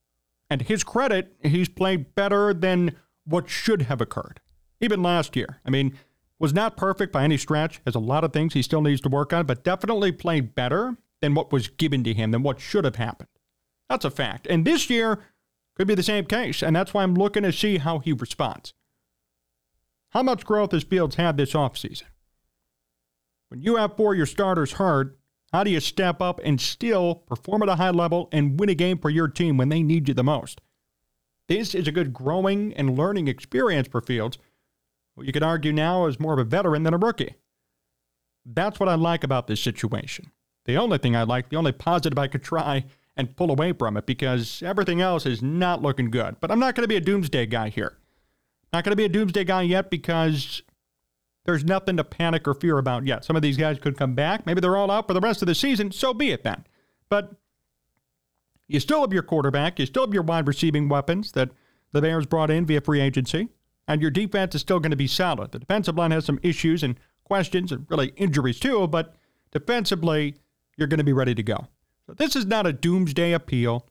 And 0.49 0.63
his 0.63 0.83
credit, 0.83 1.33
he's 1.41 1.69
played 1.69 2.13
better 2.15 2.53
than 2.53 2.97
what 3.23 3.49
should 3.49 3.83
have 3.83 4.01
occurred. 4.01 4.41
Even 4.81 5.01
last 5.01 5.35
year. 5.35 5.61
I 5.65 5.69
mean, 5.69 5.97
was 6.39 6.53
not 6.53 6.75
perfect 6.75 7.13
by 7.13 7.23
any 7.23 7.37
stretch, 7.37 7.79
has 7.85 7.95
a 7.95 7.99
lot 7.99 8.23
of 8.23 8.33
things 8.33 8.53
he 8.53 8.63
still 8.63 8.81
needs 8.81 8.99
to 9.01 9.09
work 9.09 9.31
on, 9.31 9.45
but 9.45 9.63
definitely 9.63 10.11
played 10.11 10.55
better 10.55 10.97
than 11.21 11.35
what 11.35 11.53
was 11.53 11.67
given 11.67 12.03
to 12.03 12.13
him, 12.13 12.31
than 12.31 12.43
what 12.43 12.59
should 12.59 12.83
have 12.83 12.95
happened. 12.95 13.29
That's 13.87 14.05
a 14.05 14.09
fact. 14.09 14.47
And 14.47 14.65
this 14.65 14.89
year 14.89 15.19
could 15.75 15.87
be 15.87 15.95
the 15.95 16.03
same 16.03 16.25
case, 16.25 16.63
and 16.63 16.75
that's 16.75 16.93
why 16.93 17.03
I'm 17.03 17.13
looking 17.13 17.43
to 17.43 17.53
see 17.53 17.77
how 17.77 17.99
he 17.99 18.11
responds. 18.11 18.73
How 20.09 20.23
much 20.23 20.45
growth 20.45 20.71
has 20.71 20.83
Fields 20.83 21.15
had 21.15 21.37
this 21.37 21.53
offseason? 21.53 22.03
When 23.49 23.61
you 23.61 23.75
have 23.75 23.95
four 23.95 24.13
of 24.13 24.17
your 24.17 24.25
starters 24.25 24.73
hurt, 24.73 25.17
how 25.51 25.63
do 25.63 25.71
you 25.71 25.79
step 25.79 26.21
up 26.21 26.39
and 26.43 26.59
still 26.59 27.15
perform 27.15 27.63
at 27.63 27.69
a 27.69 27.75
high 27.75 27.89
level 27.89 28.29
and 28.31 28.59
win 28.59 28.69
a 28.69 28.75
game 28.75 28.97
for 28.97 29.09
your 29.09 29.27
team 29.27 29.57
when 29.57 29.69
they 29.69 29.83
need 29.83 30.07
you 30.07 30.13
the 30.13 30.23
most? 30.23 30.61
This 31.47 31.75
is 31.75 31.87
a 31.87 31.91
good 31.91 32.13
growing 32.13 32.73
and 32.73 32.97
learning 32.97 33.27
experience 33.27 33.87
for 33.89 33.99
Fields, 33.99 34.37
who 35.15 35.23
you 35.23 35.33
could 35.33 35.43
argue 35.43 35.73
now 35.73 36.05
is 36.05 36.19
more 36.19 36.33
of 36.33 36.39
a 36.39 36.45
veteran 36.45 36.83
than 36.83 36.93
a 36.93 36.97
rookie. 36.97 37.35
That's 38.45 38.79
what 38.79 38.89
I 38.89 38.95
like 38.95 39.23
about 39.23 39.47
this 39.47 39.61
situation. 39.61 40.31
The 40.65 40.77
only 40.77 40.97
thing 40.97 41.15
I 41.15 41.23
like, 41.23 41.49
the 41.49 41.57
only 41.57 41.73
positive 41.73 42.17
I 42.17 42.27
could 42.27 42.43
try 42.43 42.85
and 43.17 43.35
pull 43.35 43.51
away 43.51 43.73
from 43.73 43.97
it, 43.97 44.05
because 44.05 44.63
everything 44.63 45.01
else 45.01 45.25
is 45.25 45.41
not 45.41 45.81
looking 45.81 46.09
good. 46.09 46.37
But 46.39 46.49
I'm 46.49 46.59
not 46.59 46.75
going 46.75 46.83
to 46.83 46.87
be 46.87 46.95
a 46.95 47.01
doomsday 47.01 47.47
guy 47.47 47.67
here. 47.69 47.97
Not 48.71 48.85
going 48.85 48.93
to 48.93 48.95
be 48.95 49.05
a 49.05 49.09
doomsday 49.09 49.43
guy 49.43 49.63
yet 49.63 49.89
because 49.89 50.61
there's 51.45 51.63
nothing 51.63 51.97
to 51.97 52.03
panic 52.03 52.47
or 52.47 52.53
fear 52.53 52.77
about 52.77 53.05
yet. 53.05 53.25
Some 53.25 53.35
of 53.35 53.41
these 53.41 53.57
guys 53.57 53.79
could 53.79 53.97
come 53.97 54.13
back. 54.13 54.45
Maybe 54.45 54.61
they're 54.61 54.77
all 54.77 54.91
out 54.91 55.07
for 55.07 55.13
the 55.13 55.21
rest 55.21 55.41
of 55.41 55.47
the 55.47 55.55
season. 55.55 55.91
So 55.91 56.13
be 56.13 56.31
it 56.31 56.43
then. 56.43 56.65
But 57.09 57.33
you 58.67 58.79
still 58.79 59.01
have 59.01 59.13
your 59.13 59.23
quarterback. 59.23 59.79
You 59.79 59.85
still 59.85 60.05
have 60.05 60.13
your 60.13 60.23
wide 60.23 60.47
receiving 60.47 60.87
weapons 60.87 61.31
that 61.33 61.49
the 61.91 62.01
Bears 62.01 62.25
brought 62.25 62.51
in 62.51 62.65
via 62.65 62.81
free 62.81 63.01
agency. 63.01 63.49
And 63.87 64.01
your 64.01 64.11
defense 64.11 64.55
is 64.55 64.61
still 64.61 64.79
going 64.79 64.91
to 64.91 64.97
be 64.97 65.07
solid. 65.07 65.51
The 65.51 65.59
defensive 65.59 65.97
line 65.97 66.11
has 66.11 66.25
some 66.25 66.39
issues 66.43 66.83
and 66.83 66.95
questions 67.23 67.71
and 67.71 67.85
really 67.89 68.13
injuries 68.17 68.59
too, 68.59 68.87
but 68.87 69.15
defensively, 69.51 70.35
you're 70.77 70.87
going 70.87 70.99
to 70.99 71.03
be 71.03 71.13
ready 71.13 71.35
to 71.35 71.43
go. 71.43 71.67
So 72.05 72.13
this 72.13 72.35
is 72.35 72.45
not 72.45 72.67
a 72.67 72.73
doomsday 72.73 73.33
appeal. 73.33 73.87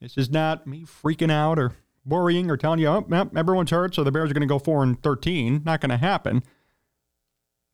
This 0.00 0.16
is 0.16 0.30
not 0.30 0.66
me 0.66 0.84
freaking 0.84 1.30
out 1.30 1.58
or 1.58 1.76
worrying 2.04 2.50
or 2.50 2.56
telling 2.56 2.80
you, 2.80 2.88
oh, 2.88 3.06
yep, 3.08 3.36
everyone's 3.36 3.70
hurt, 3.70 3.94
so 3.94 4.04
the 4.04 4.12
Bears 4.12 4.30
are 4.30 4.34
going 4.34 4.40
to 4.40 4.46
go 4.46 4.58
4 4.58 4.82
and 4.82 5.02
13. 5.02 5.62
Not 5.64 5.80
going 5.80 5.90
to 5.90 5.96
happen. 5.96 6.42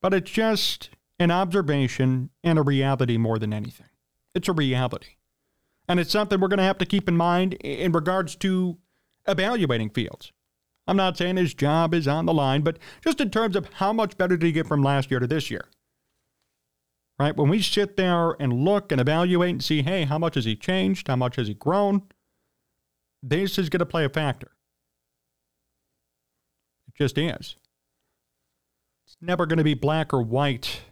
But 0.00 0.14
it's 0.14 0.30
just 0.30 0.90
an 1.18 1.30
observation 1.30 2.30
and 2.44 2.58
a 2.58 2.62
reality 2.62 3.16
more 3.16 3.38
than 3.38 3.52
anything. 3.52 3.88
It's 4.34 4.48
a 4.48 4.52
reality. 4.52 5.16
And 5.88 5.98
it's 5.98 6.12
something 6.12 6.38
we're 6.38 6.48
going 6.48 6.58
to 6.58 6.64
have 6.64 6.78
to 6.78 6.86
keep 6.86 7.08
in 7.08 7.16
mind 7.16 7.54
in 7.54 7.92
regards 7.92 8.36
to 8.36 8.76
evaluating 9.26 9.90
Fields. 9.90 10.32
I'm 10.86 10.96
not 10.96 11.16
saying 11.16 11.36
his 11.36 11.54
job 11.54 11.92
is 11.92 12.08
on 12.08 12.26
the 12.26 12.32
line, 12.32 12.62
but 12.62 12.78
just 13.02 13.20
in 13.20 13.30
terms 13.30 13.56
of 13.56 13.68
how 13.74 13.92
much 13.92 14.16
better 14.16 14.36
did 14.36 14.46
he 14.46 14.52
get 14.52 14.66
from 14.66 14.82
last 14.82 15.10
year 15.10 15.20
to 15.20 15.26
this 15.26 15.50
year? 15.50 15.66
Right? 17.18 17.36
When 17.36 17.48
we 17.48 17.60
sit 17.60 17.96
there 17.96 18.36
and 18.40 18.64
look 18.64 18.92
and 18.92 19.00
evaluate 19.00 19.50
and 19.50 19.64
see, 19.64 19.82
hey, 19.82 20.04
how 20.04 20.18
much 20.18 20.36
has 20.36 20.44
he 20.44 20.54
changed? 20.54 21.08
How 21.08 21.16
much 21.16 21.36
has 21.36 21.48
he 21.48 21.54
grown? 21.54 22.02
This 23.30 23.58
is 23.58 23.68
going 23.68 23.80
to 23.80 23.86
play 23.86 24.04
a 24.04 24.08
factor. 24.08 24.52
It 26.88 26.94
just 26.94 27.18
is. 27.18 27.56
It's 29.06 29.16
never 29.20 29.46
going 29.46 29.58
to 29.58 29.64
be 29.64 29.74
black 29.74 30.12
or 30.12 30.22
white 30.22 30.82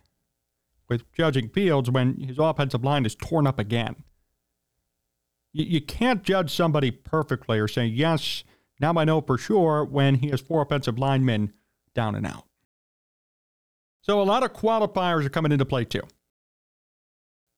with 0.89 1.11
judging 1.13 1.49
Fields 1.49 1.91
when 1.91 2.19
his 2.21 2.39
offensive 2.39 2.85
line 2.85 3.05
is 3.05 3.15
torn 3.15 3.47
up 3.47 3.59
again. 3.59 3.97
You, 5.53 5.65
you 5.65 5.81
can't 5.81 6.23
judge 6.23 6.55
somebody 6.55 6.91
perfectly 6.91 7.59
or 7.59 7.69
say, 7.69 7.87
yes, 7.87 8.45
now 8.81 8.95
I 8.97 9.05
know 9.05 9.21
for 9.21 9.39
sure 9.39 9.85
when 9.85 10.17
he 10.17 10.29
has 10.29 10.41
four 10.41 10.63
offensive 10.63 10.99
linemen 10.99 11.53
down 11.95 12.15
and 12.15 12.27
out. 12.27 12.45
So 14.03 14.21
a 14.21 14.25
lot 14.25 14.45
of 14.45 14.53
qualifiers 14.53 15.25
are 15.25 15.31
coming 15.31 15.53
into 15.53 15.65
play 15.65 15.85
too. 15.85 16.03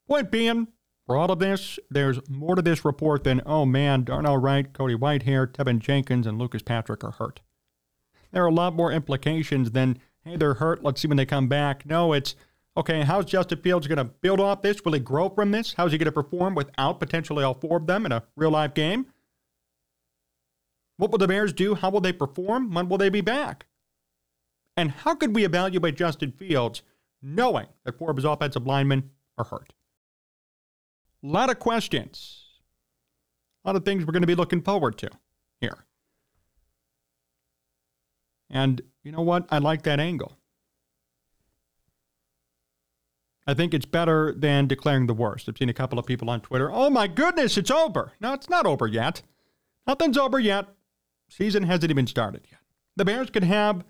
Point 0.08 0.30
being, 0.30 0.68
for 1.08 1.16
all 1.16 1.32
of 1.32 1.38
this, 1.38 1.78
there's 1.90 2.20
more 2.28 2.54
to 2.54 2.60
this 2.60 2.84
report 2.84 3.24
than, 3.24 3.40
oh 3.46 3.64
man, 3.64 4.04
Darnell 4.04 4.36
Wright, 4.36 4.70
Cody 4.74 4.94
Whitehair, 4.94 5.46
Teven 5.46 5.78
Jenkins, 5.78 6.26
and 6.26 6.38
Lucas 6.38 6.60
Patrick 6.60 7.02
are 7.02 7.12
hurt. 7.12 7.40
There 8.30 8.44
are 8.44 8.48
a 8.48 8.52
lot 8.52 8.74
more 8.74 8.92
implications 8.92 9.70
than, 9.70 10.00
hey, 10.22 10.36
they're 10.36 10.52
hurt, 10.52 10.84
let's 10.84 11.00
see 11.00 11.08
when 11.08 11.16
they 11.16 11.24
come 11.24 11.48
back. 11.48 11.86
No, 11.86 12.12
it's, 12.12 12.36
okay, 12.76 13.04
how's 13.04 13.24
Justin 13.24 13.62
Fields 13.62 13.86
going 13.86 13.96
to 13.96 14.04
build 14.04 14.38
off 14.38 14.60
this? 14.60 14.84
Will 14.84 14.92
he 14.92 15.00
grow 15.00 15.30
from 15.30 15.50
this? 15.50 15.72
How's 15.72 15.92
he 15.92 15.98
going 15.98 16.04
to 16.04 16.12
perform 16.12 16.54
without 16.54 17.00
potentially 17.00 17.42
all 17.42 17.54
four 17.54 17.78
of 17.78 17.86
them 17.86 18.04
in 18.04 18.12
a 18.12 18.24
real 18.36 18.50
life 18.50 18.74
game? 18.74 19.06
What 20.98 21.10
will 21.10 21.18
the 21.18 21.26
Bears 21.26 21.54
do? 21.54 21.74
How 21.74 21.88
will 21.88 22.02
they 22.02 22.12
perform? 22.12 22.74
When 22.74 22.86
will 22.86 22.98
they 22.98 23.08
be 23.08 23.22
back? 23.22 23.64
And 24.76 24.90
how 24.90 25.14
could 25.14 25.34
we 25.34 25.46
evaluate 25.46 25.96
Justin 25.96 26.32
Fields 26.32 26.82
knowing 27.22 27.68
that 27.84 27.96
four 27.96 28.10
of 28.10 28.16
his 28.16 28.26
offensive 28.26 28.66
linemen 28.66 29.08
are 29.38 29.46
hurt? 29.46 29.72
A 31.22 31.26
lot 31.26 31.50
of 31.50 31.58
questions. 31.58 32.44
A 33.64 33.68
lot 33.68 33.76
of 33.76 33.84
things 33.84 34.04
we're 34.04 34.12
going 34.12 34.22
to 34.22 34.26
be 34.26 34.34
looking 34.34 34.62
forward 34.62 34.96
to 34.98 35.10
here. 35.60 35.84
And 38.50 38.80
you 39.02 39.12
know 39.12 39.22
what? 39.22 39.46
I 39.50 39.58
like 39.58 39.82
that 39.82 40.00
angle. 40.00 40.38
I 43.46 43.54
think 43.54 43.72
it's 43.72 43.86
better 43.86 44.34
than 44.36 44.66
declaring 44.66 45.06
the 45.06 45.14
worst. 45.14 45.48
I've 45.48 45.56
seen 45.56 45.70
a 45.70 45.74
couple 45.74 45.98
of 45.98 46.04
people 46.04 46.28
on 46.28 46.42
Twitter, 46.42 46.70
oh 46.70 46.90
my 46.90 47.06
goodness, 47.06 47.56
it's 47.56 47.70
over. 47.70 48.12
No, 48.20 48.34
it's 48.34 48.50
not 48.50 48.66
over 48.66 48.86
yet. 48.86 49.22
Nothing's 49.86 50.18
over 50.18 50.38
yet. 50.38 50.66
Season 51.30 51.62
hasn't 51.62 51.90
even 51.90 52.06
started 52.06 52.46
yet. 52.50 52.60
The 52.96 53.06
Bears 53.06 53.30
could 53.30 53.44
have 53.44 53.84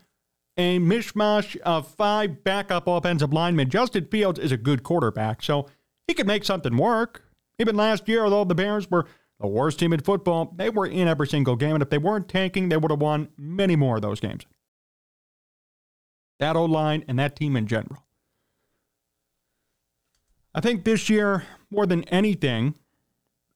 a 0.57 0.79
mishmash 0.79 1.57
of 1.61 1.89
five 1.89 2.45
backup 2.45 2.87
offensive 2.87 3.33
linemen. 3.33 3.69
Justin 3.69 4.07
Fields 4.07 4.39
is 4.39 4.53
a 4.53 4.57
good 4.57 4.85
quarterback, 4.85 5.43
so 5.43 5.67
he 6.09 6.15
could 6.15 6.27
make 6.27 6.45
something 6.45 6.77
work. 6.77 7.23
Even 7.61 7.77
last 7.77 8.09
year, 8.09 8.25
although 8.25 8.45
the 8.45 8.55
Bears 8.55 8.91
were 8.91 9.07
the 9.39 9.47
worst 9.47 9.79
team 9.79 9.93
in 9.93 10.01
football, 10.01 10.53
they 10.57 10.71
were 10.71 10.87
in 10.87 11.07
every 11.07 11.29
single 11.29 11.55
game, 11.55 11.75
and 11.75 11.83
if 11.83 11.91
they 11.91 11.99
weren't 11.99 12.29
tanking, 12.29 12.69
they 12.69 12.77
would 12.77 12.91
have 12.91 13.01
won 13.01 13.29
many 13.37 13.77
more 13.77 13.97
of 13.97 14.03
those 14.03 14.19
games. 14.19 14.45
That 16.41 16.57
O 16.57 16.65
line 16.65 17.05
and 17.07 17.19
that 17.19 17.37
team 17.37 17.57
in 17.57 17.67
general. 17.67 18.05
I 20.55 20.61
think 20.61 20.85
this 20.85 21.09
year, 21.09 21.45
more 21.71 21.87
than 21.87 22.05
anything, 22.05 22.75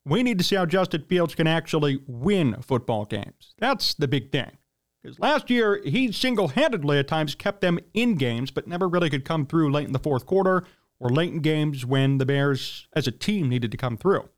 we 0.04 0.22
need 0.22 0.38
to 0.38 0.44
see 0.44 0.56
how 0.56 0.66
Justin 0.66 1.04
Fields 1.08 1.34
can 1.34 1.46
actually 1.46 2.00
win 2.06 2.60
football 2.60 3.04
games. 3.04 3.54
That's 3.58 3.94
the 3.94 4.08
big 4.08 4.30
thing. 4.30 4.58
Because 5.02 5.18
last 5.18 5.50
year, 5.50 5.80
he 5.84 6.12
single 6.12 6.48
handedly 6.48 6.98
at 6.98 7.08
times 7.08 7.34
kept 7.34 7.60
them 7.60 7.78
in 7.94 8.16
games, 8.16 8.50
but 8.50 8.68
never 8.68 8.88
really 8.88 9.10
could 9.10 9.24
come 9.24 9.46
through 9.46 9.72
late 9.72 9.86
in 9.86 9.92
the 9.92 9.98
fourth 9.98 10.26
quarter 10.26 10.64
or 11.02 11.10
late 11.10 11.32
in 11.32 11.40
games 11.40 11.84
when 11.84 12.18
the 12.18 12.24
Bears 12.24 12.86
as 12.94 13.08
a 13.08 13.10
team 13.10 13.48
needed 13.48 13.72
to 13.72 13.76
come 13.76 13.96
through. 13.96 14.28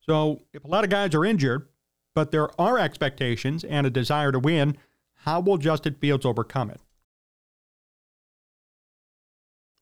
So 0.00 0.42
if 0.52 0.64
a 0.64 0.68
lot 0.68 0.84
of 0.84 0.90
guys 0.90 1.14
are 1.14 1.24
injured, 1.24 1.66
but 2.14 2.30
there 2.30 2.48
are 2.60 2.78
expectations 2.78 3.64
and 3.64 3.86
a 3.86 3.90
desire 3.90 4.32
to 4.32 4.38
win, 4.38 4.76
how 5.24 5.40
will 5.40 5.56
Justin 5.56 5.94
Fields 5.94 6.26
overcome 6.26 6.70
it? 6.70 6.80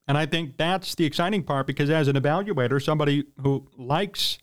And 0.07 0.17
I 0.17 0.25
think 0.25 0.55
that's 0.55 0.95
the 0.95 1.05
exciting 1.05 1.43
part 1.43 1.67
because 1.67 1.89
as 1.89 2.07
an 2.07 2.15
evaluator, 2.15 2.81
somebody 2.81 3.25
who 3.41 3.67
likes 3.77 4.37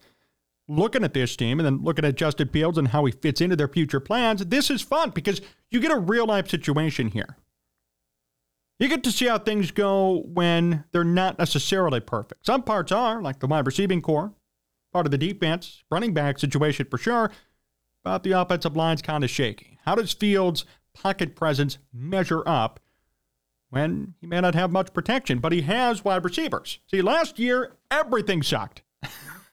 looking 0.68 1.02
at 1.02 1.14
this 1.14 1.34
team 1.34 1.58
and 1.58 1.66
then 1.66 1.82
looking 1.82 2.04
at 2.04 2.16
Justin 2.16 2.48
Fields 2.48 2.76
and 2.76 2.88
how 2.88 3.06
he 3.06 3.12
fits 3.12 3.40
into 3.40 3.56
their 3.56 3.68
future 3.68 4.00
plans, 4.00 4.44
this 4.46 4.70
is 4.70 4.82
fun 4.82 5.10
because 5.10 5.40
you 5.70 5.80
get 5.80 5.90
a 5.90 5.98
real 5.98 6.26
life 6.26 6.48
situation 6.50 7.08
here. 7.08 7.36
You 8.80 8.88
get 8.88 9.04
to 9.04 9.12
see 9.12 9.26
how 9.26 9.38
things 9.38 9.70
go 9.70 10.22
when 10.26 10.84
they're 10.90 11.04
not 11.04 11.38
necessarily 11.38 12.00
perfect. 12.00 12.46
Some 12.46 12.62
parts 12.62 12.90
are, 12.90 13.20
like 13.20 13.38
the 13.38 13.46
wide 13.46 13.66
receiving 13.66 14.00
corps, 14.00 14.32
part 14.90 15.06
of 15.06 15.12
the 15.12 15.18
defense, 15.18 15.84
running 15.90 16.14
back 16.14 16.38
situation 16.38 16.86
for 16.90 16.96
sure, 16.96 17.30
but 18.02 18.22
the 18.22 18.32
offensive 18.32 18.76
line's 18.76 19.02
kind 19.02 19.22
of 19.22 19.28
shaky. 19.28 19.78
How 19.84 19.94
does 19.94 20.14
Fields' 20.14 20.64
pocket 20.94 21.36
presence 21.36 21.76
measure 21.92 22.42
up 22.46 22.80
when 23.68 24.14
he 24.20 24.26
may 24.26 24.40
not 24.40 24.54
have 24.54 24.70
much 24.70 24.92
protection, 24.92 25.38
but 25.38 25.52
he 25.52 25.62
has 25.62 26.04
wide 26.04 26.24
receivers. 26.24 26.80
See, 26.90 27.02
last 27.02 27.38
year, 27.38 27.76
everything 27.90 28.42
sucked. 28.42 28.82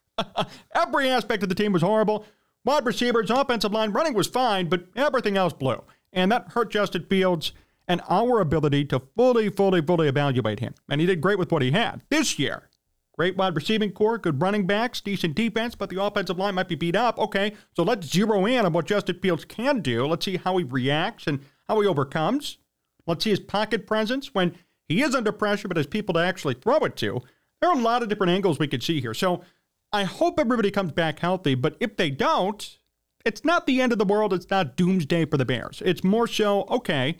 Every 0.76 1.10
aspect 1.10 1.44
of 1.44 1.50
the 1.50 1.56
team 1.56 1.72
was 1.72 1.84
horrible. 1.84 2.26
Wide 2.66 2.86
receivers, 2.86 3.30
offensive 3.30 3.72
line, 3.72 3.92
running 3.92 4.16
was 4.16 4.28
fine, 4.28 4.68
but 4.68 4.88
everything 4.96 5.38
else 5.38 5.54
blew. 5.54 5.84
And 6.12 6.32
that 6.32 6.50
hurt 6.54 6.72
Justin 6.72 7.06
Fields 7.06 7.52
and 7.88 8.02
our 8.10 8.40
ability 8.40 8.86
to 8.86 9.02
fully, 9.16 9.50
fully, 9.50 9.82
fully 9.82 10.08
evaluate 10.08 10.60
him. 10.60 10.74
And 10.90 11.00
he 11.00 11.08
did 11.08 11.22
great 11.22 11.40
with 11.40 11.52
what 11.52 11.62
he 11.62 11.72
had. 11.72 12.02
This 12.10 12.38
year, 12.38 12.70
great 13.18 13.38
wide 13.38 13.56
receiving 13.56 13.92
corps, 13.92 14.18
good 14.18 14.42
running 14.42 14.68
backs, 14.68 15.02
decent 15.02 15.36
defense, 15.36 15.76
but 15.76 15.90
the 15.90 16.02
offensive 16.02 16.38
line 16.38 16.56
might 16.56 16.68
be 16.68 16.76
beat 16.76 16.96
up. 16.96 17.18
Okay, 17.18 17.54
so 17.76 17.84
let's 17.84 18.08
zero 18.08 18.46
in 18.46 18.66
on 18.66 18.74
what 18.74 18.86
Justin 18.86 19.20
Fields 19.20 19.46
can 19.46 19.82
do. 19.82 20.06
Let's 20.06 20.26
see 20.26 20.38
how 20.38 20.58
he 20.58 20.64
reacts 20.64 21.28
and 21.28 21.40
how 21.68 21.80
he 21.80 21.88
overcomes. 21.88 22.58
Let's 23.06 23.24
see 23.24 23.30
his 23.30 23.40
pocket 23.40 23.88
presence 23.88 24.34
when 24.34 24.56
he 24.88 25.02
is 25.02 25.16
under 25.16 25.32
pressure, 25.32 25.68
but 25.68 25.78
has 25.78 25.88
people 25.88 26.14
to 26.14 26.20
actually 26.20 26.56
throw 26.56 26.78
it 26.78 26.96
to. 26.98 27.22
There 27.62 27.70
are 27.70 27.78
a 27.78 27.82
lot 27.82 28.04
of 28.04 28.10
different 28.10 28.32
angles 28.32 28.60
we 28.60 28.68
could 28.68 28.84
see 28.84 29.02
here. 29.02 29.14
So 29.14 29.44
I 29.92 30.04
hope 30.04 30.40
everybody 30.40 30.72
comes 30.72 30.92
back 30.92 31.20
healthy, 31.20 31.56
but 31.56 31.78
if 31.80 31.96
they 31.96 32.10
don't, 32.10 32.78
it's 33.26 33.44
not 33.44 33.66
the 33.66 33.82
end 33.82 33.92
of 33.92 33.98
the 33.98 34.06
world. 34.06 34.34
It's 34.34 34.50
not 34.50 34.76
doomsday 34.76 35.26
for 35.26 35.38
the 35.38 35.46
Bears. 35.46 35.82
It's 35.86 36.04
more 36.04 36.28
so, 36.28 36.66
okay, 36.70 37.18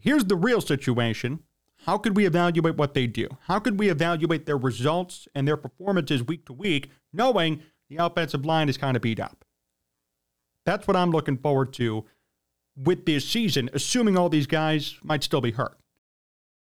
here's 0.00 0.24
the 0.24 0.36
real 0.36 0.60
situation. 0.60 1.40
How 1.86 1.96
could 1.96 2.16
we 2.16 2.26
evaluate 2.26 2.76
what 2.76 2.94
they 2.94 3.06
do? 3.06 3.28
How 3.46 3.58
could 3.58 3.78
we 3.78 3.88
evaluate 3.88 4.46
their 4.46 4.58
results 4.58 5.26
and 5.34 5.48
their 5.48 5.56
performances 5.56 6.22
week 6.22 6.46
to 6.46 6.52
week, 6.52 6.90
knowing 7.12 7.62
the 7.88 7.96
offensive 7.96 8.44
line 8.44 8.68
is 8.68 8.76
kind 8.76 8.96
of 8.96 9.02
beat 9.02 9.18
up? 9.18 9.44
That's 10.66 10.86
what 10.86 10.96
I'm 10.96 11.10
looking 11.10 11.38
forward 11.38 11.72
to 11.74 12.04
with 12.76 13.06
this 13.06 13.28
season, 13.28 13.70
assuming 13.72 14.16
all 14.16 14.28
these 14.28 14.46
guys 14.46 14.96
might 15.02 15.24
still 15.24 15.40
be 15.40 15.52
hurt. 15.52 15.78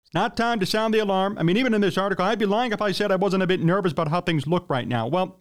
It's 0.05 0.15
not 0.15 0.37
time 0.37 0.61
to 0.61 0.67
sound 0.67 0.95
the 0.95 0.99
alarm. 0.99 1.37
I 1.39 1.43
mean, 1.43 1.57
even 1.57 1.75
in 1.75 1.81
this 1.81 1.99
article, 1.99 2.25
I'd 2.25 2.39
be 2.39 2.47
lying 2.47 2.73
if 2.73 2.83
I 2.83 2.93
said 2.93 3.13
I 3.13 3.17
wasn't 3.17 3.43
a 3.43 3.49
bit 3.49 3.61
nervous 3.61 3.93
about 3.93 4.09
how 4.09 4.21
things 4.21 4.47
look 4.47 4.67
right 4.69 4.87
now. 4.87 5.07
Well, 5.07 5.41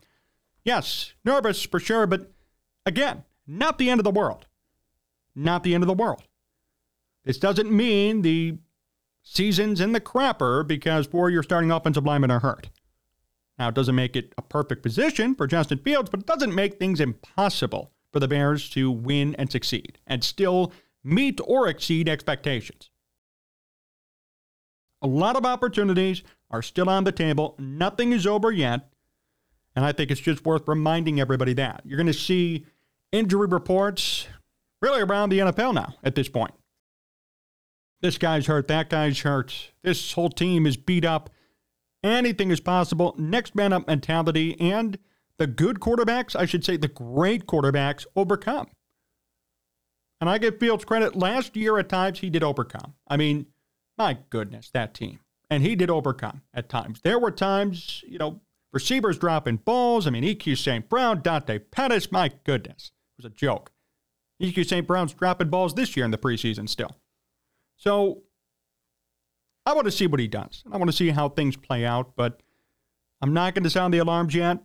yes, 0.63 1.13
nervous 1.24 1.63
for 1.63 1.79
sure, 1.79 2.05
but 2.08 2.31
again, 2.86 3.24
not 3.48 3.77
the 3.77 3.89
end 3.89 4.00
of 4.00 4.03
the 4.03 4.12
world. 4.12 4.46
Not 5.36 5.63
the 5.63 5.74
end 5.74 5.84
of 5.84 5.88
the 5.88 5.93
world. 5.93 6.24
This 7.29 7.38
doesn't 7.38 7.71
mean 7.71 8.24
the 8.24 8.57
season's 9.21 9.81
in 9.81 9.91
the 9.91 10.01
crapper 10.01 10.67
because 10.67 11.05
four 11.05 11.29
your 11.29 11.43
starting 11.43 11.69
offensive 11.69 12.03
linemen 12.03 12.31
are 12.31 12.39
hurt. 12.39 12.71
Now, 13.59 13.67
it 13.67 13.75
doesn't 13.75 13.93
make 13.93 14.15
it 14.15 14.33
a 14.39 14.41
perfect 14.41 14.81
position 14.81 15.36
for 15.36 15.45
Justin 15.45 15.77
Fields, 15.77 16.09
but 16.09 16.21
it 16.21 16.25
doesn't 16.25 16.55
make 16.55 16.79
things 16.79 17.00
impossible 17.00 17.91
for 18.12 18.19
the 18.19 18.27
Bears 18.27 18.67
to 18.71 18.89
win 18.89 19.36
and 19.36 19.51
succeed 19.51 20.00
and 20.07 20.24
still 20.24 20.74
meet 21.03 21.39
or 21.43 21.67
exceed 21.67 22.09
expectations. 22.09 22.89
A 25.03 25.07
lot 25.07 25.36
of 25.36 25.45
opportunities 25.45 26.24
are 26.50 26.63
still 26.63 26.89
on 26.89 27.03
the 27.03 27.12
table. 27.12 27.53
Nothing 27.59 28.12
is 28.12 28.25
over 28.25 28.51
yet. 28.51 28.89
And 29.75 29.86
I 29.86 29.91
think 29.91 30.09
it's 30.09 30.19
just 30.19 30.48
worth 30.48 30.67
reminding 30.67 31.19
everybody 31.19 31.53
that. 31.53 31.83
You're 31.86 31.98
going 31.98 32.07
to 32.07 32.13
see 32.13 32.65
injury 33.12 33.45
reports 33.45 34.25
really 34.81 35.03
around 35.03 35.29
the 35.29 35.38
NFL 35.38 35.75
now 35.75 35.93
at 36.03 36.15
this 36.15 36.27
point. 36.27 36.55
This 38.01 38.18
guy's 38.18 38.48
hurt, 38.48 38.68
that 38.70 38.89
guy's 38.89 39.20
hurt, 39.20 39.72
this 39.84 40.13
whole 40.13 40.29
team 40.29 40.65
is 40.65 40.77
beat 40.77 41.03
up. 41.03 41.29
Anything 42.01 42.50
is 42.50 42.62
possible. 42.62 43.13
Next 43.18 43.56
man 43.56 43.74
up 43.74 43.88
mentality. 43.88 44.60
And 44.60 44.98
the 45.38 45.48
good 45.48 45.79
quarterbacks, 45.79 46.36
I 46.36 46.46
should 46.46 46.63
say 46.63 46.77
the 46.77 46.88
great 46.88 47.46
quarterbacks, 47.46 48.06
overcome. 48.15 48.68
And 50.22 50.29
I 50.29 50.38
give 50.38 50.60
Fields 50.60 50.86
credit. 50.86 51.15
Last 51.15 51.56
year, 51.56 51.77
at 51.77 51.89
times, 51.89 52.20
he 52.20 52.29
did 52.29 52.44
overcome. 52.44 52.94
I 53.08 53.18
mean, 53.18 53.48
my 53.98 54.18
goodness, 54.29 54.70
that 54.72 54.94
team. 54.94 55.20
And 55.50 55.63
he 55.63 55.75
did 55.75 55.89
overcome 55.89 56.41
at 56.53 56.70
times. 56.70 57.01
There 57.01 57.20
were 57.20 57.32
times, 57.32 58.03
you 58.08 58.18
know, 58.18 58.41
receivers 58.72 59.18
dropping 59.18 59.58
balls. 59.58 60.08
I 60.08 60.10
mean, 60.12 60.24
EQ 60.24 60.58
St. 60.58 60.88
Brown, 60.88 61.22
Dante 61.22 61.60
Pettis, 61.60 62.12
my 62.12 62.32
goodness, 62.44 62.91
it 63.18 63.24
was 63.24 63.32
a 63.32 63.36
joke. 63.36 63.72
EQ 64.41 64.65
St. 64.65 64.88
Brown's 64.88 65.13
dropping 65.13 65.50
balls 65.50 65.74
this 65.74 65.98
year 65.98 66.06
in 66.06 66.12
the 66.12 66.18
preseason 66.18 66.70
still. 66.70 66.96
So 67.79 68.24
I 69.65 69.74
want 69.74 69.86
to 69.86 69.91
see 69.91 70.05
what 70.05 70.19
he 70.19 70.27
does. 70.27 70.63
I 70.71 70.77
want 70.77 70.91
to 70.91 70.95
see 70.95 71.09
how 71.09 71.29
things 71.29 71.55
play 71.55 71.86
out, 71.86 72.12
but 72.15 72.43
I'm 73.21 73.33
not 73.33 73.55
going 73.55 73.63
to 73.63 73.69
sound 73.69 73.93
the 73.93 74.00
alarms 74.00 74.36
yet. 74.36 74.59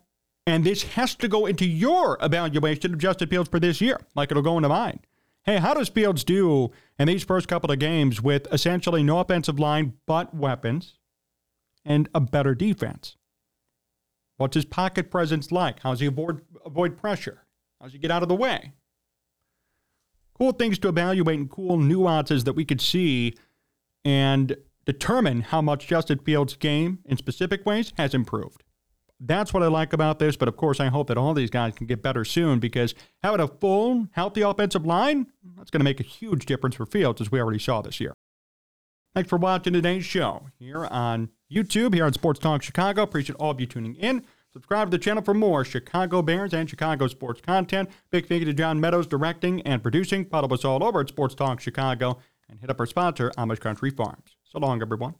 And 0.46 0.64
this 0.64 0.82
has 0.82 1.14
to 1.16 1.28
go 1.28 1.46
into 1.46 1.64
your 1.64 2.18
evaluation 2.20 2.92
of 2.92 2.98
Justin 2.98 3.28
Fields 3.28 3.48
for 3.48 3.60
this 3.60 3.80
year, 3.80 3.98
like 4.14 4.30
it'll 4.30 4.42
go 4.42 4.56
into 4.56 4.68
mine. 4.68 5.00
hey, 5.44 5.58
how 5.58 5.74
does 5.74 5.88
Fields 5.88 6.24
do 6.24 6.70
in 6.98 7.06
these 7.06 7.22
first 7.22 7.48
couple 7.48 7.70
of 7.70 7.78
games 7.78 8.20
with 8.20 8.52
essentially 8.52 9.02
no 9.02 9.20
offensive 9.20 9.58
line 9.58 9.94
but 10.06 10.34
weapons 10.34 10.98
and 11.84 12.08
a 12.14 12.20
better 12.20 12.54
defense? 12.54 13.16
What's 14.38 14.54
his 14.56 14.64
pocket 14.64 15.10
presence 15.10 15.52
like? 15.52 15.80
How 15.80 15.90
does 15.90 16.00
he 16.00 16.06
avoid, 16.06 16.40
avoid 16.66 16.98
pressure? 16.98 17.44
How 17.78 17.86
does 17.86 17.92
he 17.92 17.98
get 17.98 18.10
out 18.10 18.22
of 18.22 18.28
the 18.28 18.34
way? 18.34 18.72
Cool 20.36 20.52
things 20.52 20.78
to 20.80 20.88
evaluate 20.88 21.38
and 21.38 21.50
cool 21.50 21.78
nuances 21.78 22.44
that 22.44 22.54
we 22.54 22.64
could 22.64 22.80
see 22.80 23.34
and 24.04 24.56
determine 24.84 25.42
how 25.42 25.62
much 25.62 25.86
Justin 25.86 26.18
Fields' 26.18 26.56
game 26.56 26.98
in 27.04 27.16
specific 27.16 27.64
ways 27.64 27.92
has 27.96 28.14
improved. 28.14 28.62
That's 29.20 29.54
what 29.54 29.62
I 29.62 29.68
like 29.68 29.92
about 29.92 30.18
this, 30.18 30.36
but 30.36 30.48
of 30.48 30.56
course, 30.56 30.80
I 30.80 30.88
hope 30.88 31.06
that 31.06 31.16
all 31.16 31.34
these 31.34 31.50
guys 31.50 31.74
can 31.74 31.86
get 31.86 32.02
better 32.02 32.24
soon 32.24 32.58
because 32.58 32.94
having 33.22 33.40
a 33.40 33.48
full, 33.48 34.08
healthy 34.12 34.42
offensive 34.42 34.84
line, 34.84 35.28
that's 35.56 35.70
going 35.70 35.80
to 35.80 35.84
make 35.84 36.00
a 36.00 36.04
huge 36.04 36.46
difference 36.46 36.74
for 36.74 36.84
Fields, 36.84 37.20
as 37.20 37.30
we 37.30 37.40
already 37.40 37.60
saw 37.60 37.80
this 37.80 38.00
year. 38.00 38.12
Thanks 39.14 39.30
for 39.30 39.38
watching 39.38 39.72
today's 39.72 40.04
show 40.04 40.48
here 40.58 40.84
on 40.86 41.30
YouTube, 41.50 41.94
here 41.94 42.04
on 42.04 42.12
Sports 42.12 42.40
Talk 42.40 42.62
Chicago. 42.62 43.02
Appreciate 43.02 43.36
all 43.36 43.52
of 43.52 43.60
you 43.60 43.66
tuning 43.66 43.94
in. 43.94 44.24
Subscribe 44.54 44.88
to 44.88 44.96
the 44.96 45.02
channel 45.02 45.20
for 45.20 45.34
more 45.34 45.64
Chicago 45.64 46.22
Bears 46.22 46.54
and 46.54 46.70
Chicago 46.70 47.08
sports 47.08 47.40
content. 47.40 47.90
Big 48.12 48.28
thank 48.28 48.38
you 48.38 48.46
to 48.46 48.54
John 48.54 48.78
Meadows 48.78 49.04
directing 49.04 49.60
and 49.62 49.82
producing. 49.82 50.24
Follow 50.26 50.46
us 50.54 50.64
all 50.64 50.84
over 50.84 51.00
at 51.00 51.08
Sports 51.08 51.34
Talk 51.34 51.58
Chicago 51.58 52.18
and 52.48 52.60
hit 52.60 52.70
up 52.70 52.78
our 52.78 52.86
sponsor, 52.86 53.32
Amish 53.36 53.58
Country 53.58 53.90
Farms. 53.90 54.36
So 54.44 54.60
long, 54.60 54.80
everyone. 54.80 55.16